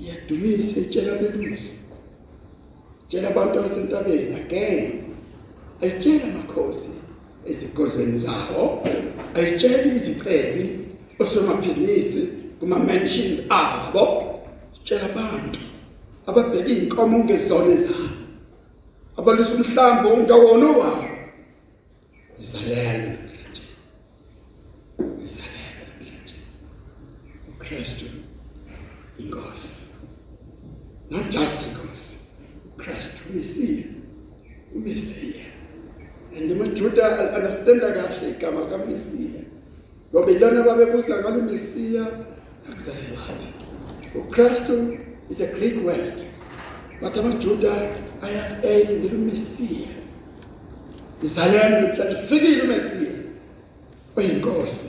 iyadumisa 0.00 0.80
itshela 0.80 1.18
belusi 1.20 1.74
tshela 3.08 3.28
abantu 3.28 3.58
abasentabeni 3.58 4.34
again. 4.34 5.04
Ayitshela 5.80 6.24
amakhosi 6.24 6.90
ezigodlweni 7.46 8.18
zawo. 8.18 8.82
Ayitsheli 9.34 9.96
izicebi 9.96 10.64
osomabhizinisi 11.18 12.28
kuma 12.60 12.78
mansions 12.78 13.40
abo. 13.48 14.04
Tshela 14.84 15.04
abantu 15.04 15.60
ababheka 16.26 16.68
inkomo 16.68 17.24
ngezona 17.24 17.76
zabo. 17.76 18.15
Abalusa 19.26 19.54
umhlambo 19.54 20.08
ungawona 20.08 20.66
wabo 20.66 21.08
izalelo 22.42 23.08
namhlanje. 23.14 23.64
Izalelo 25.26 25.82
namhlanje. 25.88 26.36
uKristu 27.50 28.06
inkosi. 29.18 29.76
Not 31.10 31.24
just 31.30 31.66
inkosi. 31.66 32.14
Christ 32.78 33.12
umesiya. 33.30 33.84
Umesiya. 34.74 35.44
And 36.36 36.50
amajuda 36.52 37.34
understanda 37.36 37.92
kahle 37.92 38.30
igama 38.30 38.70
kaMesiya. 38.70 39.42
Ngoba 40.12 40.30
ilona 40.30 40.62
babebuza 40.62 41.18
ngalo 41.18 41.42
Mesiya 41.42 42.06
akuzalelwapi 42.70 43.48
uKristu 44.14 44.98
is 45.30 45.40
a 45.40 45.46
Greek 45.46 45.84
word. 45.84 46.22
But 47.00 47.14
amajuda 47.14 48.05
aya 48.26 48.62
eli 48.62 48.94
ngelo 49.00 49.18
Mesiya 49.18 49.92
izalelo 51.22 51.88
mhlawumbe 51.88 52.22
fikile 52.28 52.62
uMesiya 52.62 53.16
oyinkosi 54.16 54.86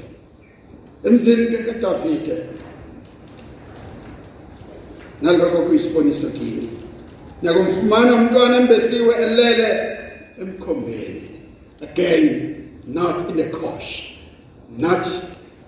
emzini 1.03 1.57
kaDavide 1.57 2.37
nalokho 5.21 5.57
kuyisiboniso 5.57 6.27
kini 6.27 6.69
nakumfumana 7.41 8.13
umntwana 8.13 8.57
embesiwe 8.57 9.15
elele 9.15 9.97
emkhombeni 10.41 11.29
again 11.81 12.55
not 12.87 13.29
in 13.29 13.39
a 13.39 13.49
kosh 13.49 14.17
not 14.77 15.07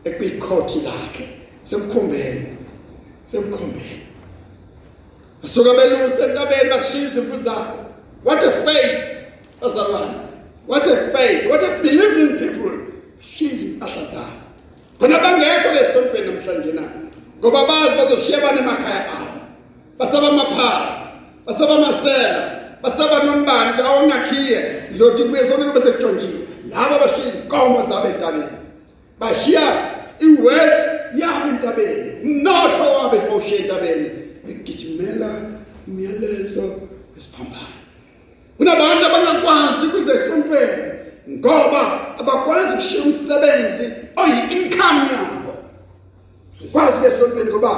ekwikhoti 0.04 0.80
lakhe 0.80 1.30
semkhombeni 1.64 2.46
semkhombeni 3.26 4.09
asuka 5.44 5.74
beluse 5.74 6.24
entabeni 6.24 6.70
bashiya 6.70 7.04
izimvu 7.04 7.38
zabo 7.44 7.86
what 8.24 8.44
a 8.44 8.52
faith 8.52 9.20
bazalwane. 9.62 10.30
What 10.68 10.86
a 10.88 10.96
faith 11.12 11.50
what 11.50 11.64
a 11.64 11.82
believing 11.82 12.38
people. 12.38 12.78
Bashiya 13.20 13.52
izimpahla 13.52 14.04
zabo 14.12 14.40
khona 15.00 15.20
bangekho 15.20 15.70
lesontweni 15.74 16.32
namhlanje 16.32 16.72
na? 16.74 16.84
Ngoba 17.40 17.68
bazi 17.68 17.98
bazoshiya 17.98 18.38
abane 18.38 18.60
emakhaya 18.60 19.06
abo. 19.18 19.40
Basaba 19.98 20.28
amaphara 20.28 21.12
basaba 21.46 21.76
amasela 21.76 22.42
basaba 22.82 23.24
nombani 23.24 23.82
awonakhiye. 23.82 24.60
Ngizothi 24.92 25.24
kubuye 25.24 25.48
sonke 25.48 25.74
bese 25.74 25.92
kutshontshile 25.92 26.40
laba 26.70 27.00
bashiya 27.00 27.28
inkomo 27.36 27.90
zabo 27.90 28.08
entabeni. 28.08 28.58
Bashiya 29.20 29.66
iwealth 30.20 31.16
yabo 31.16 31.50
entabeni. 31.50 32.10
Umnotho 32.24 32.84
wabo 32.94 33.18
bawushiya 33.18 33.60
entabeni. 33.60 34.10
Begijimela 34.54 35.30
umyalezo 35.88 36.66
wesiphambano. 37.16 37.78
Kunabantu 38.58 39.06
abangakwazi 39.06 39.88
ukuze 39.88 40.12
esontweni 40.12 40.84
ngoba 41.38 41.82
abakwazi 42.20 42.72
ukushiya 42.74 43.04
umsebenzi 43.04 43.86
oyi-income 44.22 45.02
yabo. 45.14 45.54
Ukwazi 46.66 46.94
ukuya 46.98 47.14
esontweni 47.14 47.50
ngoba 47.50 47.72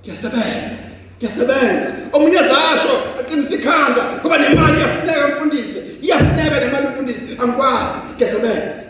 ngiyasebenza 0.00 0.76
ngiyasebenza 1.18 1.90
omunye 2.12 2.42
zasho 2.52 2.94
aqinisa 3.20 3.54
ikhanda 3.54 4.02
ngoba 4.20 4.38
nemali 4.38 4.76
iyafuneka 4.78 5.28
mfundisi 5.28 5.78
iyafuneka 6.04 6.56
nemali 6.60 6.86
mfundisi. 6.88 7.20
Angikwazi 7.42 7.96
ngiyasebenza 8.14 8.80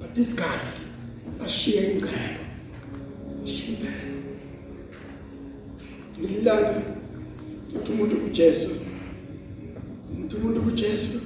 but 0.00 0.10
these 0.14 0.32
guys 0.42 0.72
bashiye 1.38 1.80
ingcebo 1.92 2.42
bashiye 3.42 3.68
ingcebo. 3.68 4.09
Ngililanga 6.20 6.82
uthi 7.76 7.92
umuntu 7.92 8.16
kujesu 8.16 8.70
uthi 10.24 10.36
umuntu 10.36 10.60
kujesu 10.60 11.20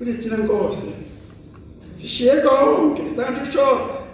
uthi 0.00 0.12
thina 0.14 0.36
nkosi 0.36 0.92
sishiye 1.92 2.32
konke 2.32 3.02
santi 3.16 3.40
usho 3.48 3.66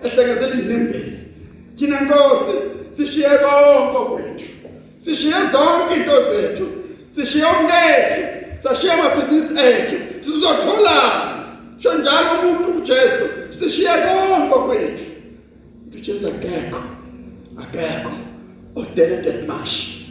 ehlengezela 0.04 0.54
inembezi 0.54 1.18
thina 1.76 2.00
nkosi 2.00 2.56
sishiye 2.96 3.28
konke 3.28 4.10
kwethu. 4.10 4.44
Sishiye 5.04 5.34
zonke 5.52 5.94
into 5.96 6.16
zethu. 6.22 6.66
Sishiye 7.10 7.44
umkethu 7.44 8.22
sashiye 8.62 8.92
amabhizinisi 8.92 9.54
ethu. 9.66 9.96
Sizothola 10.24 10.96
sho 11.78 11.94
njalo 11.94 12.30
umuntu 12.42 12.72
kujesu 12.72 13.24
sishiye 13.58 13.88
konke 13.88 14.58
kwethu. 14.66 15.04
Ujesu 15.94 16.26
akekho 16.28 16.80
akekho. 17.62 18.23
Odeleted 18.74 19.46
mash. 19.46 20.08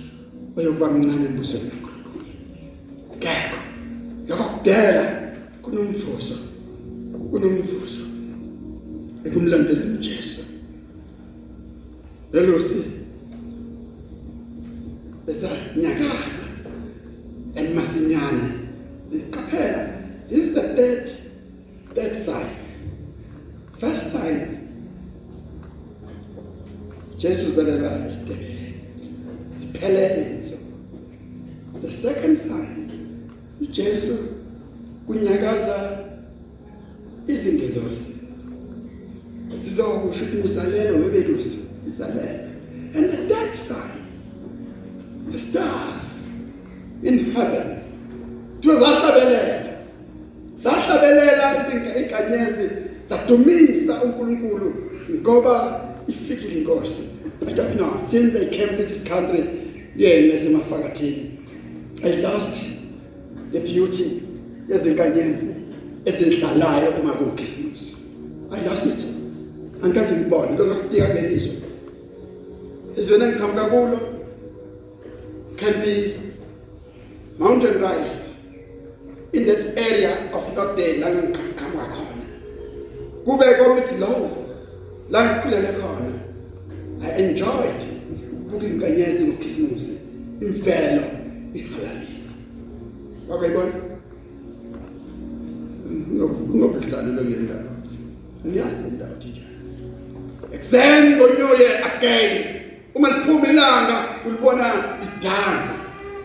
Oyokuba 0.55 0.87
mncane 0.91 1.25
embusweni 1.25 1.69
kaNkulunkulu. 1.69 2.25
Akekho 3.13 3.57
yakudela 4.27 5.03
kunomvuso 5.61 6.35
kunomvuso 7.31 8.01
ekumlandeleni 9.25 9.97
uJesu. 9.97 10.41
Elosi 12.33 12.83
besa 15.25 15.49
nyakaza 15.77 16.47
emasinyane. 17.55 18.43
Iqaphela 19.13 19.89
this 20.27 20.47
is 20.47 20.53
the 20.53 20.61
third 20.61 21.11
third 21.95 22.15
sign. 22.15 22.49
First 23.79 24.11
sign 24.11 24.47
Jesu 27.17 27.51
zalelwa 27.51 28.07
esitebeleni 28.09 28.73
siphelele 29.59 30.35
inso 30.35 30.57
the 31.81 31.91
second 31.91 32.37
sign 32.37 32.89
uJesu 33.61 34.17
kunyakaza 35.07 35.99
izingelosi. 37.43 38.13
Sizokusho 39.63 40.23
ukuthi 40.23 40.37
nisalelo 40.37 40.97
webelusi 40.97 41.57
nisalelo 41.85 42.43
and 42.95 43.09
the 43.09 43.17
third 43.17 43.55
sign 43.55 44.03
the 45.31 45.39
stars 45.39 46.31
in 47.03 47.33
heaven 47.33 47.77
thiwa 48.61 48.75
zahlabelela 48.75 49.73
zahlabelela 50.57 51.67
izinkanyezi 51.67 52.69
zadumisa 53.09 54.03
uNkulunkulu 54.03 54.73
ngoba 55.21 55.81
ifikile 56.07 56.57
inkosi. 56.57 57.01
I 57.47 57.53
don't 57.53 57.75
know 57.75 57.91
since 58.09 58.35
i 58.35 58.45
came 58.57 58.77
to 58.77 58.83
this 58.83 59.03
country 59.03 59.43
yena 59.97 60.33
esemafakathini 60.33 61.31
i 62.03 62.21
lost 62.21 62.61
the 63.51 63.59
beauty 63.59 64.21
yezinkanyezi 64.69 65.52
ezidlalayo 66.05 66.89
uma 67.01 67.13
kukhisimusi. 67.13 67.95
I 68.51 68.61
lost 68.67 68.85
it. 68.85 69.05
Angikaze 69.83 70.15
ngibone 70.15 70.57
lokho 70.57 70.75
kufika 70.75 71.07
kulelizwe 71.07 71.53
izweni 72.97 73.23
engiqhamuka 73.23 73.65
kulo 73.65 73.99
can 75.57 75.73
be 75.81 76.15
mountain 77.39 77.81
rise 77.81 78.37
in 79.33 79.45
that 79.45 79.77
area 79.77 80.11
of 80.33 80.55
not 80.55 80.75
there 80.75 80.97
la 80.99 81.09
ngiqhamuka 81.09 81.85
khona. 81.93 82.25
Kube 83.25 83.45
komit 83.59 83.99
love 83.99 84.31
la 85.09 85.19
ngikhulele 85.25 85.73
khona 85.79 86.13
i 87.01 87.21
enjoyed 87.21 87.81
ukubuka 88.41 88.65
izinkanyezi 88.65 89.23
ngokhisimusi 89.23 89.91
imvelo 90.41 91.03
ihalalisa. 91.53 92.31
Wakayibona 93.29 93.73
ngobulitsana 96.13 97.09
lokule 97.15 97.37
ndawo 97.45 97.71
ngiyazi 98.47 98.75
le 98.83 98.89
ndawo 98.95 99.15
tija 99.21 99.45
ekuseni 100.55 101.15
ngonyuye 101.15 101.67
again 101.89 102.31
uma 102.95 103.07
liphuma 103.09 103.47
ilanga 103.47 103.97
ulibona 104.25 104.65
idansa 105.05 105.75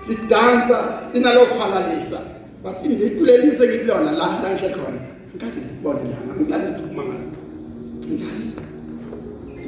lidansa 0.08 0.78
linalokhalalisa 1.14 2.20
but 2.62 2.76
indikulelise 2.84 3.68
ngikulona 3.68 4.12
la 4.12 4.26
la 4.42 4.48
ngihle 4.50 4.68
khona 4.74 5.00
ngikaze 5.28 5.60
ngibone 5.60 6.00
ilanga 6.06 6.32
ngilala 6.36 6.68
liphuma 6.70 7.02
ngalo 7.02 7.26
ngiyasi 8.12 8.60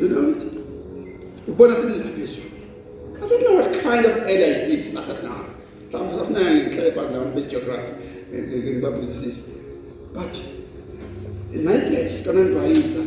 you 0.00 0.08
know 0.08 0.30
it 0.30 0.42
ubona 1.48 1.76
selilaphezulu 1.76 2.50
I 3.22 3.28
don't 3.28 3.42
know 3.42 3.54
what 3.56 3.72
kind 3.82 4.06
of 4.06 4.16
area 4.26 4.66
it 4.66 4.78
is 4.78 4.94
not 4.94 5.08
now 5.08 5.50
mhlawumbe 5.92 6.12
safuna 6.18 6.40
ngihleba 6.54 7.02
ngabantu 7.02 7.34
begeography 7.34 7.92
ngibabuzisise 8.32 9.59
but 10.14 10.40
in 11.54 11.64
my 11.64 11.78
place 11.78 12.24
kana 12.24 12.44
ndwayisa 12.44 13.00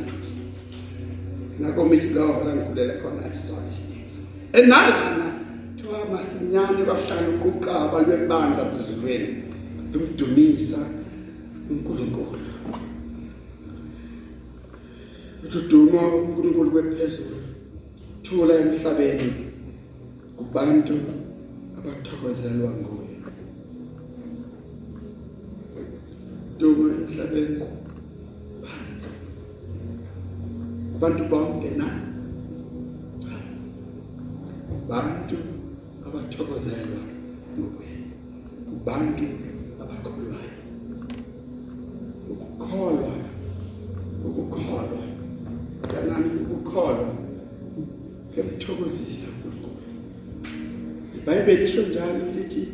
nakomiti 1.60 2.10
lawo 2.10 2.44
la 2.46 2.56
ngikhulela 2.56 2.94
khona 2.94 3.26
I 3.26 3.36
saw 3.36 3.56
these 3.68 3.82
things 3.82 4.28
enalana 4.54 5.34
thiwa 5.78 6.06
masinyane 6.12 6.84
bahlala 6.86 7.30
uquqaba 7.30 8.02
lwebandla 8.02 8.72
sezulweni 8.72 9.44
lumdumisa 9.94 10.78
uNkulunkulu 11.70 12.40
utuduma 15.44 16.16
uNkulunkulu 16.16 16.72
kwephezulu 16.72 17.36
thula 18.24 18.54
emhlabeni 18.54 19.34
kubantu 20.38 20.94
abathokozelwa 21.78 22.70
nguye 22.72 23.03
duma 26.60 26.90
emhlabeni 26.94 27.60
phansi. 28.64 29.10
Kubantu 30.94 31.24
bonke 31.32 31.70
na? 31.80 31.88
Cha. 33.24 33.38
bantu 34.90 35.38
abathokozelwa 36.08 37.02
nguye 37.58 37.94
kubantu 38.70 39.26
abakholwayo. 39.82 40.54
Ukukholwa 42.32 43.14
ukukholwa. 44.28 45.04
Kanani 45.92 46.30
ukukholwa? 46.44 47.10
Kuyamthokozisa 48.34 49.28
uNkulunkulu. 49.32 49.82
iBhayibheli 51.18 51.64
lisho 51.64 51.82
njalo 51.82 52.26
lithi 52.36 52.68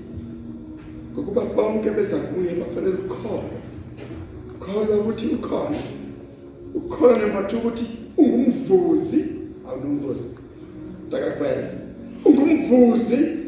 ngokuba 1.13 1.45
bonke 1.45 1.91
beza 1.91 2.17
kuye 2.17 2.51
bafanele 2.59 2.95
ukukholwa. 2.95 3.58
Ukholwa 4.89 5.01
ukuthi 5.01 5.25
ukhona 5.27 5.77
ukholwa 6.75 7.19
number 7.19 7.41
2 7.41 7.57
ukuthi 7.57 7.85
ungumvuzi. 8.17 9.25
Awunomvuzi 9.69 10.27
takakwela 11.11 11.69
ungumvuzi. 12.25 13.38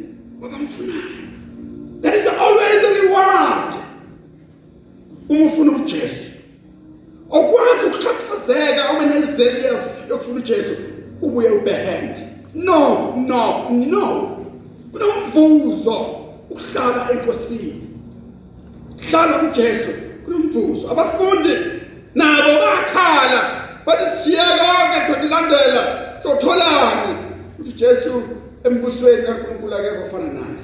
Jesu 27.81 28.23
embusweni 28.63 29.23
kaNkuluNkulu 29.25 29.75
akekho 29.75 30.03
ofana 30.05 30.33
naye. 30.33 30.59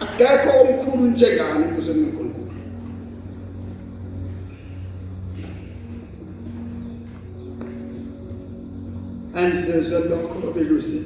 Akekho 0.00 0.50
omkhulu 0.60 1.06
njengani 1.10 1.64
embusweni 1.64 2.04
kaNkuluNkulu. 2.04 2.52
Ansizwe 9.34 9.98
lokho 10.10 10.52
belusi 10.54 11.00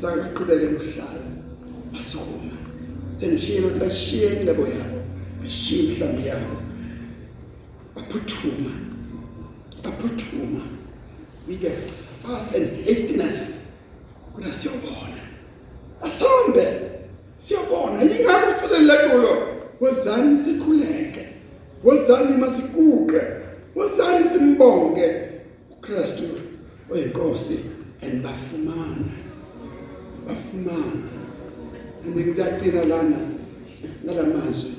sangaqhubeka 0.00 0.66
nokuhlala 0.72 1.26
asukuma 1.98 2.56
sengishilo 3.20 3.68
bashiye 3.80 4.26
incebo 4.26 4.62
yabo 4.62 4.98
bashiye 5.42 5.82
mhlambi 5.90 6.26
yabo. 6.26 6.56
Baphuthuma 7.94 8.72
baphuthuma 9.84 10.62
we 11.48 11.56
get 11.56 11.78
fast 12.22 12.54
and 12.56 12.84
hastiness. 12.84 13.55
Kodwa 14.36 14.52
siyobona 14.52 15.22
asombe 16.02 16.66
siyobona 17.38 18.02
yingakho 18.02 18.52
sifele 18.52 18.84
lequlo 18.84 19.36
wozani 19.80 20.38
sikhuleke. 20.44 21.26
Wozani 21.84 22.36
masiguqe. 22.36 23.20
Wozani 23.74 24.24
simbonge. 24.24 25.22
uKristu 25.70 26.24
oyinkosi 26.90 27.58
and 28.02 28.22
bafumana. 28.24 29.12
Bafumana. 30.26 31.08
Ngizagcina 32.08 32.84
lana 32.84 33.16
ngalamazwi 34.04 34.72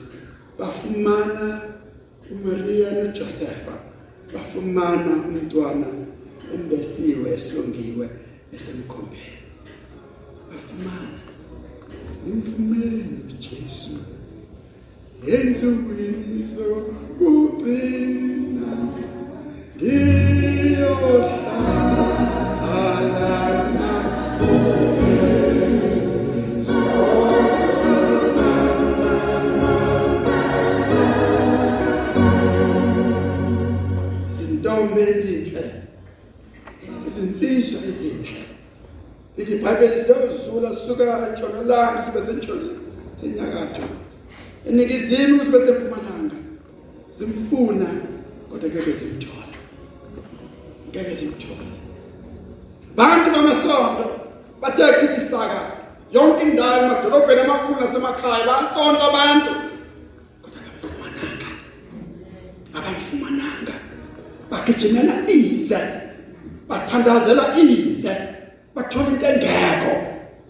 bafumana 0.59 1.61
uMaria 2.31 2.91
noJosepha 2.91 3.73
bafumana 4.33 5.11
umntwana 5.27 5.87
embesiwe 6.53 7.33
ehlongiwe 7.33 8.09
esemkhombeni. 8.55 9.46
Bafumana 10.49 11.19
imfumeni 12.29 13.17
uJesu 13.29 13.97
yenzukwiniso 15.27 16.67
kugcina 17.17 18.71
ngiyohlala. 19.75 21.27
Lithi 39.47 39.53
iBhayibheli 39.55 40.03
siyozula 40.03 40.75
suka 40.75 41.03
entshonalanga 41.27 42.03
sibe 42.05 42.21
sentshonalanga 42.25 42.91
senyakatho 43.19 43.81
eningizimu 44.67 45.39
sibe 45.45 45.59
sempumalanga 45.59 46.37
simfuna 47.17 47.87
kodwa 48.49 48.69
ngeke 48.69 48.93
simthola 48.93 49.57
ngeke 50.89 51.15
simthola 51.15 51.65
bantu 52.95 53.27
bamasonto 53.35 54.05
bathe 54.61 54.83
kithi 54.99 55.21
saka 55.21 55.61
yonke 56.11 56.43
indawo 56.43 56.77
emadolobheni 56.83 57.41
amakhulu 57.41 57.79
nasemakhaya 57.79 58.45
bayasonta 58.47 59.03
abantu 59.09 59.51
kodwa 60.41 60.59
akamfumananga 60.61 61.49
akamfumananga 62.77 63.75
bagijimela 64.51 65.15
ize 65.29 65.79
bathandazela 66.69 67.43
ize 67.57 68.36
bathola 68.77 69.09
into 69.09 69.25
engekho 69.25 69.93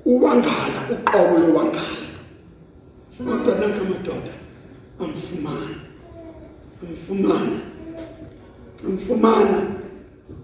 uwangala 0.05 0.79
uqobo 0.91 1.39
lowangala. 1.39 2.07
Kodwa 3.17 3.55
nanka 3.55 3.83
madoda 3.83 4.33
amfumana 4.99 5.75
amfumana 6.83 7.59
amfumana 8.85 9.57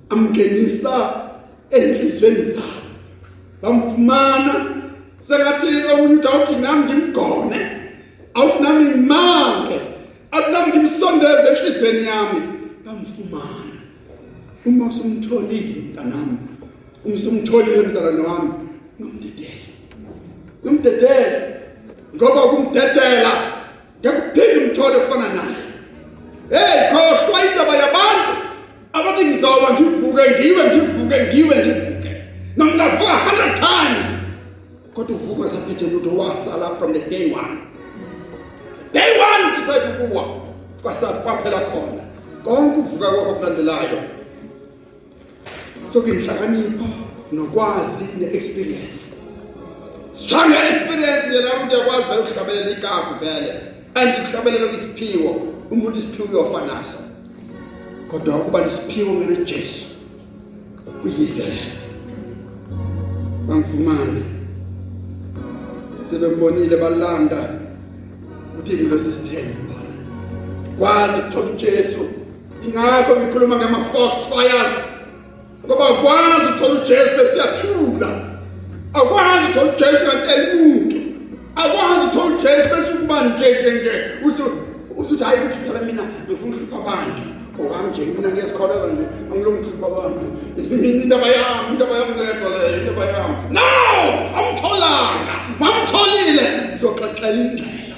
amngenisa 0.10 1.14
enhlizweni 1.70 2.44
zabo. 2.56 2.84
Bamfumana. 3.62 4.54
Sengathi 5.20 5.68
umuntu 5.94 6.30
awuthi 6.30 6.56
nami 6.56 6.84
ngimgone. 6.86 7.60
Awuthi 8.34 8.64
nami 8.64 8.86
ngimange. 8.86 9.80
Awuthi 10.32 10.52
nami 10.52 10.68
ngimsondeze 10.72 11.48
enhlizweni 11.50 12.08
yami. 12.08 12.42
Bamfumana. 12.86 13.78
Uma 14.66 14.86
usumtholile 14.86 15.82
mntanami 15.82 16.53
uma 17.06 17.16
usumtholile 17.16 17.88
mzalwane 17.88 18.22
wami 18.22 18.52
ngomdedele 19.00 19.62
ngomdedele 20.64 21.54
ngoba 22.16 22.42
kumdedela 22.42 23.34
ngekuphinde 24.00 24.66
umthole 24.66 24.96
ofana 24.96 25.28
naye. 25.38 25.64
Hey 26.50 26.80
khohlwa 26.92 27.40
indaba 27.46 27.76
yabantu. 27.76 28.34
Abathi 28.94 29.26
ngizoba 29.26 29.74
ngivuke 29.74 30.24
ngiwe 30.32 30.64
ngivuke 30.72 31.18
ngiwe 31.24 31.56
ngivuke. 31.56 32.12
Noma 32.58 32.76
ngavuka 32.76 33.14
100 33.14 33.56
times. 33.56 34.08
Kodwa 34.94 35.16
uvuka 35.16 35.40
ngasaphethe 35.42 35.86
lutho 35.86 36.18
wasala 36.18 36.76
from 36.78 36.94
the 36.94 37.00
day 37.00 37.32
one. 37.34 37.58
Day 38.94 39.18
one 39.18 39.44
decide 39.56 39.86
ukuwa 39.92 40.24
kwasaphela 40.82 41.60
khona. 41.60 42.04
Konke 42.44 42.80
uvuka 42.80 43.10
kwakho 43.10 43.34
kulandelayo 43.34 44.00
soke 45.94 46.10
inhlakanipho 46.10 46.86
nokwazi 47.32 48.06
neexperience. 48.20 49.14
Shanga 50.16 50.70
experience 50.70 51.34
yena 51.34 51.54
umuntu 51.54 51.76
yakwazi 51.76 52.08
vele 52.10 52.22
ukuhlabelela 52.22 52.72
ikapu 52.72 53.26
vele 53.26 53.54
and 53.96 54.14
ukuhlabelela 54.20 54.74
isiphiwo 54.74 55.32
umuntu 55.72 56.00
isiphiwo 56.00 56.28
uyofanaso 56.28 56.98
kodwa 58.12 58.38
ukuba 58.38 58.62
nesiphiwo 58.62 59.14
ngene 59.14 59.46
Jesu 59.46 59.86
kuyize 61.02 61.44
lesi 61.44 61.90
bangifumane. 63.48 64.24
Sebembonile 66.10 66.78
balanda 66.78 67.50
uthi 68.60 68.74
ngilo 68.74 69.00
sisithembe 69.00 69.56
bona. 69.68 69.94
Kwazi 70.80 71.14
ukuthola 71.20 71.52
uJesu. 71.52 72.06
Ingakho 72.66 73.16
ngikhuluma 73.16 73.56
ngama 73.56 73.78
false 73.78 74.30
fires. 74.30 74.93
Ngoba 75.66 75.86
kwazi 75.86 76.46
ukuthola 76.50 76.82
uJesu 76.82 77.18
besiyathula 77.18 78.10
akwazi 78.94 79.46
ukuthola 79.46 79.72
uJesu 79.72 80.04
ngantela 80.06 80.44
umuntu 80.54 80.98
akwazi 81.56 82.00
ukuthola 82.06 82.36
uJesu 82.36 82.76
bese 82.76 82.92
ukuba 82.94 83.18
nje 83.24 83.48
nje 83.52 83.72
nje. 83.72 83.94
Uthi 84.26 84.44
uthi 84.98 85.24
hayi 85.24 85.40
ukuthi 85.40 85.60
phela 85.66 85.82
mina 85.88 86.04
ngifuna 86.28 86.56
ukuhlupha 86.56 86.78
abantu. 86.82 87.24
Okanje 87.60 88.02
mina 88.06 88.30
ngiyasikholela 88.30 88.88
nje. 88.94 89.06
Angilungi 89.32 89.60
ukuhlupha 89.60 89.88
abantu. 89.88 90.26
Mina 90.70 90.88
indaba 91.04 91.28
yami 91.28 91.70
indaba 91.72 91.94
yami 92.00 92.12
ngedwa 92.16 92.50
leyo 92.54 92.78
indaba 92.82 93.06
yami. 93.14 93.36
No! 93.56 93.68
Awutholanga 94.38 95.36
mamtholile 95.60 96.46
uzoxexela 96.76 97.30
indlela 97.42 97.96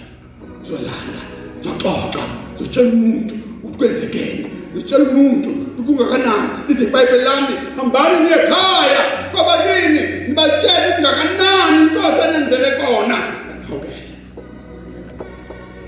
uzolanda. 0.63 1.21
Uzoxoxa. 1.61 2.23
Uzotshela 2.59 2.89
umuntu. 2.89 3.33
Ukuthi 3.63 3.77
kwenzekeni 3.77 4.45
utshela 4.77 5.03
umuntu. 5.03 5.49
Kungakanani 5.85 6.24
lithi 6.75 6.83
iBhayibheli 6.91 7.23
lami 7.23 7.55
hambani 7.77 8.15
niye 8.23 8.35
ekhaya? 8.35 9.03
Ngoba 9.33 9.53
yini? 9.63 10.03
Nibatshele 10.27 10.87
kungakanani 10.95 11.77
inkosi 11.81 12.21
enenzele 12.27 12.69
kona? 12.79 13.17
Ngihawukele 13.55 13.99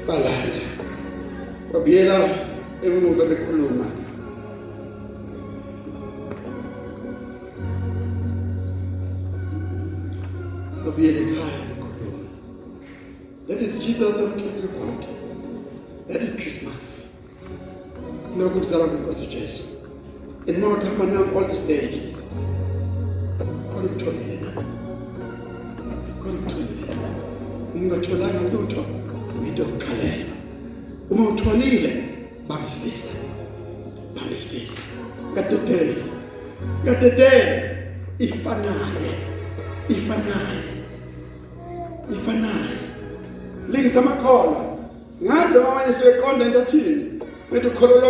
balala. 0.08 0.62
Babiyela 1.74 2.16
emuva 2.86 3.24
and 21.00 21.14
more 21.14 21.24
time 21.24 21.34
now 21.34 21.40
all 21.40 21.48
the 21.48 21.56
stages 21.56 22.30
khona 23.70 23.86
ukutholile 23.86 24.38
na 24.42 24.52
khona 26.22 26.40
ukutholile 26.40 26.94
ungatholanga 27.76 28.50
lutho 28.54 28.86
into 29.48 29.62
yokukhalela. 29.62 30.34
Uma 31.10 31.30
utholile 31.30 32.04
bambisisa 32.48 33.14
bambisisa 34.16 34.82
katetele 35.36 35.96
katetele 36.86 37.57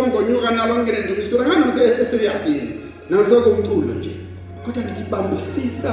ngonyuka 0.08 0.50
nalo 0.50 0.82
ngene 0.82 1.00
ndumisura 1.00 1.46
ngani 1.46 1.64
eserious 2.02 2.46
naso 3.10 3.40
kumculo 3.42 3.94
nje. 3.94 4.10
Kodwa 4.64 4.82
ngithi 4.82 5.10
bambisisa 5.10 5.92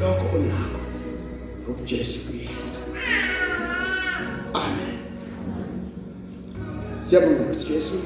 lokho 0.00 0.36
onakho 0.36 0.80
ngokuJesu 1.62 2.18
kuyeza 2.20 2.78
amen. 4.54 4.96
Siyabonga 7.06 7.54
Jesu 7.54 7.98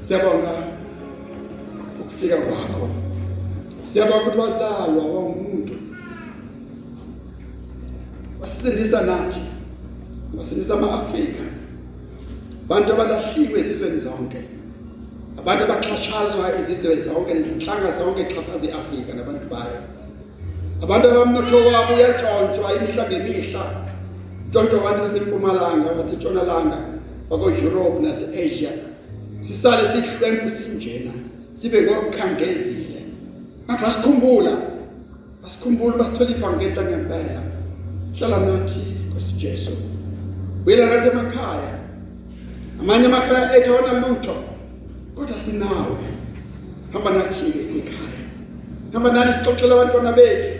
siyabonga 0.00 0.52
ukufika 2.00 2.36
kwakho 2.36 2.88
siyabonga 3.82 4.22
ukuthi 4.22 4.38
wazalwa 4.38 5.04
wawumuntu 5.04 5.74
wasindisa 8.40 9.02
nathi 9.02 9.40
wasindisa 10.38 10.74
ama-afrika 10.74 11.42
abantu 12.68 12.92
abalahliwe 12.92 13.60
ezizweni 13.60 14.00
zonke. 14.00 14.40
Abantu 15.38 15.64
abaxhashazwa 15.64 16.44
izizwe 16.60 17.00
zonke 17.00 17.34
nezinhlanga 17.34 17.90
zonke 17.98 18.20
exhaphaza 18.20 18.66
i-afrika 18.66 19.14
nabantu 19.14 19.46
bayo. 19.50 19.80
Abantu 20.82 21.08
abamnotho 21.08 21.56
wabo 21.56 21.94
uyatshontshwa 21.94 22.68
imihla 22.76 23.04
ngemihla. 23.08 23.64
Ntshontshwa 24.48 24.78
abantu 24.80 25.00
basempumalanga 25.04 25.88
basentshonalanga 25.98 26.78
bako-europe 27.30 28.02
nase-asia. 28.02 28.72
Sisale 29.40 29.88
sihlwempu 29.88 30.48
sinjena 30.56 31.12
sibe 31.56 31.82
ngokukhangezile. 31.82 33.00
Bantu 33.66 33.82
basikhumbula 33.84 34.54
basikhumbula 35.42 35.96
basithola 35.96 36.30
ivangeli 36.30 36.74
langempela. 36.74 37.42
Hlala 38.18 38.38
nathi 38.46 38.82
nkosi 39.08 39.32
jesu. 39.32 39.70
Buyela 40.64 40.86
nathi 40.86 41.08
emakhaya. 41.08 41.77
Amanye 42.80 43.06
amakhaya 43.06 43.56
ethu 43.56 43.70
awona 43.74 44.08
lutho 44.08 44.34
kodwa 45.14 45.36
sinawe. 45.44 45.98
Hamba 46.92 47.10
nathi-ke 47.10 47.62
sikhaya 47.62 48.22
hamba 48.92 49.12
nathi 49.12 49.32
sixoxele 49.32 49.72
abantwana 49.74 50.12
bethu. 50.12 50.50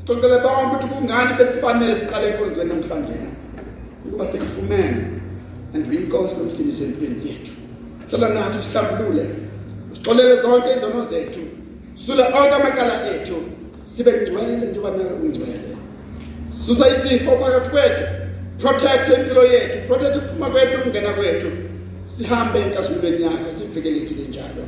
Sixoxele 0.00 0.38
bonke 0.42 0.66
ukuthi 0.66 0.86
kungani 0.86 1.32
besifanele 1.38 2.00
siqale 2.00 2.26
enkonzweni 2.28 2.70
namhlanje 2.70 3.14
na? 3.22 3.28
Ukuba 4.06 4.26
sikufumene 4.26 5.04
and 5.74 5.86
uyinkosi 5.86 6.36
nomsindisi 6.36 6.84
empilweni 6.84 7.18
zethu. 7.18 7.52
Hlala 8.10 8.28
nathi 8.28 8.58
usihlambulule 8.58 9.26
usixolele 9.92 10.42
zonke 10.42 10.68
izono 10.76 11.04
zethu. 11.04 11.40
Sula 11.94 12.26
onke 12.26 12.54
amacala 12.54 13.14
ethu. 13.14 13.36
Sibe 13.96 14.12
ngcwele 14.12 14.56
njengoba 14.56 14.90
nawe 14.90 15.12
ungcwele. 15.22 15.76
Susa 16.66 16.88
isifo 16.88 17.30
phakathi 17.30 17.70
kwethu. 17.70 18.21
Protect 18.62 19.08
impilo 19.18 19.44
yethu 19.44 19.86
protect 19.88 20.16
ukuphuma 20.16 20.50
kwethu 20.50 20.80
ukungena 20.80 21.12
kwethu. 21.12 21.50
Sihambe 22.04 22.58
enkazimulweni 22.60 23.22
yakho 23.22 23.50
sivikelekile 23.50 24.24
njalo. 24.28 24.64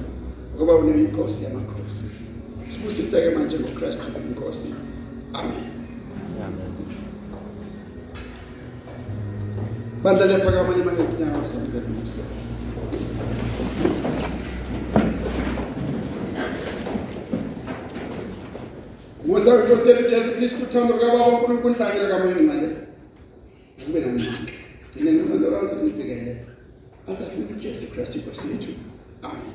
Ngoba 0.57 0.74
uneyinkosi 0.74 1.44
yamakhosi. 1.44 2.04
Sibusiseke 2.68 3.30
manje 3.30 3.59
ngokristu 3.59 4.02
inkosi 4.28 4.74
amen. 5.33 5.64
Bandla 10.02 10.26
lephakama 10.26 10.76
lima 10.76 10.92
ngezinyawo 10.92 11.46
samkemusa 11.46 12.22
musa 19.26 19.54
inkosi 19.54 19.88
yethu 19.88 20.11
jesu 20.11 20.30
kristu 20.37 20.62
uthando 20.62 20.94
lukababa 20.94 21.26
unkulunkulu 21.26 21.74
hlangela 21.74 22.09
kamoya 22.09 22.38
ingcwele 22.38 22.84
kube 23.87 24.01
namandla 24.01 24.33
inenkulondolozo 25.01 25.75
nifikele 25.83 26.37
asafika 27.09 27.55
ujesu 27.57 27.87
kristu 27.92 28.18
inkosi 28.18 28.49
yethu 28.51 28.73
amen. 29.23 29.53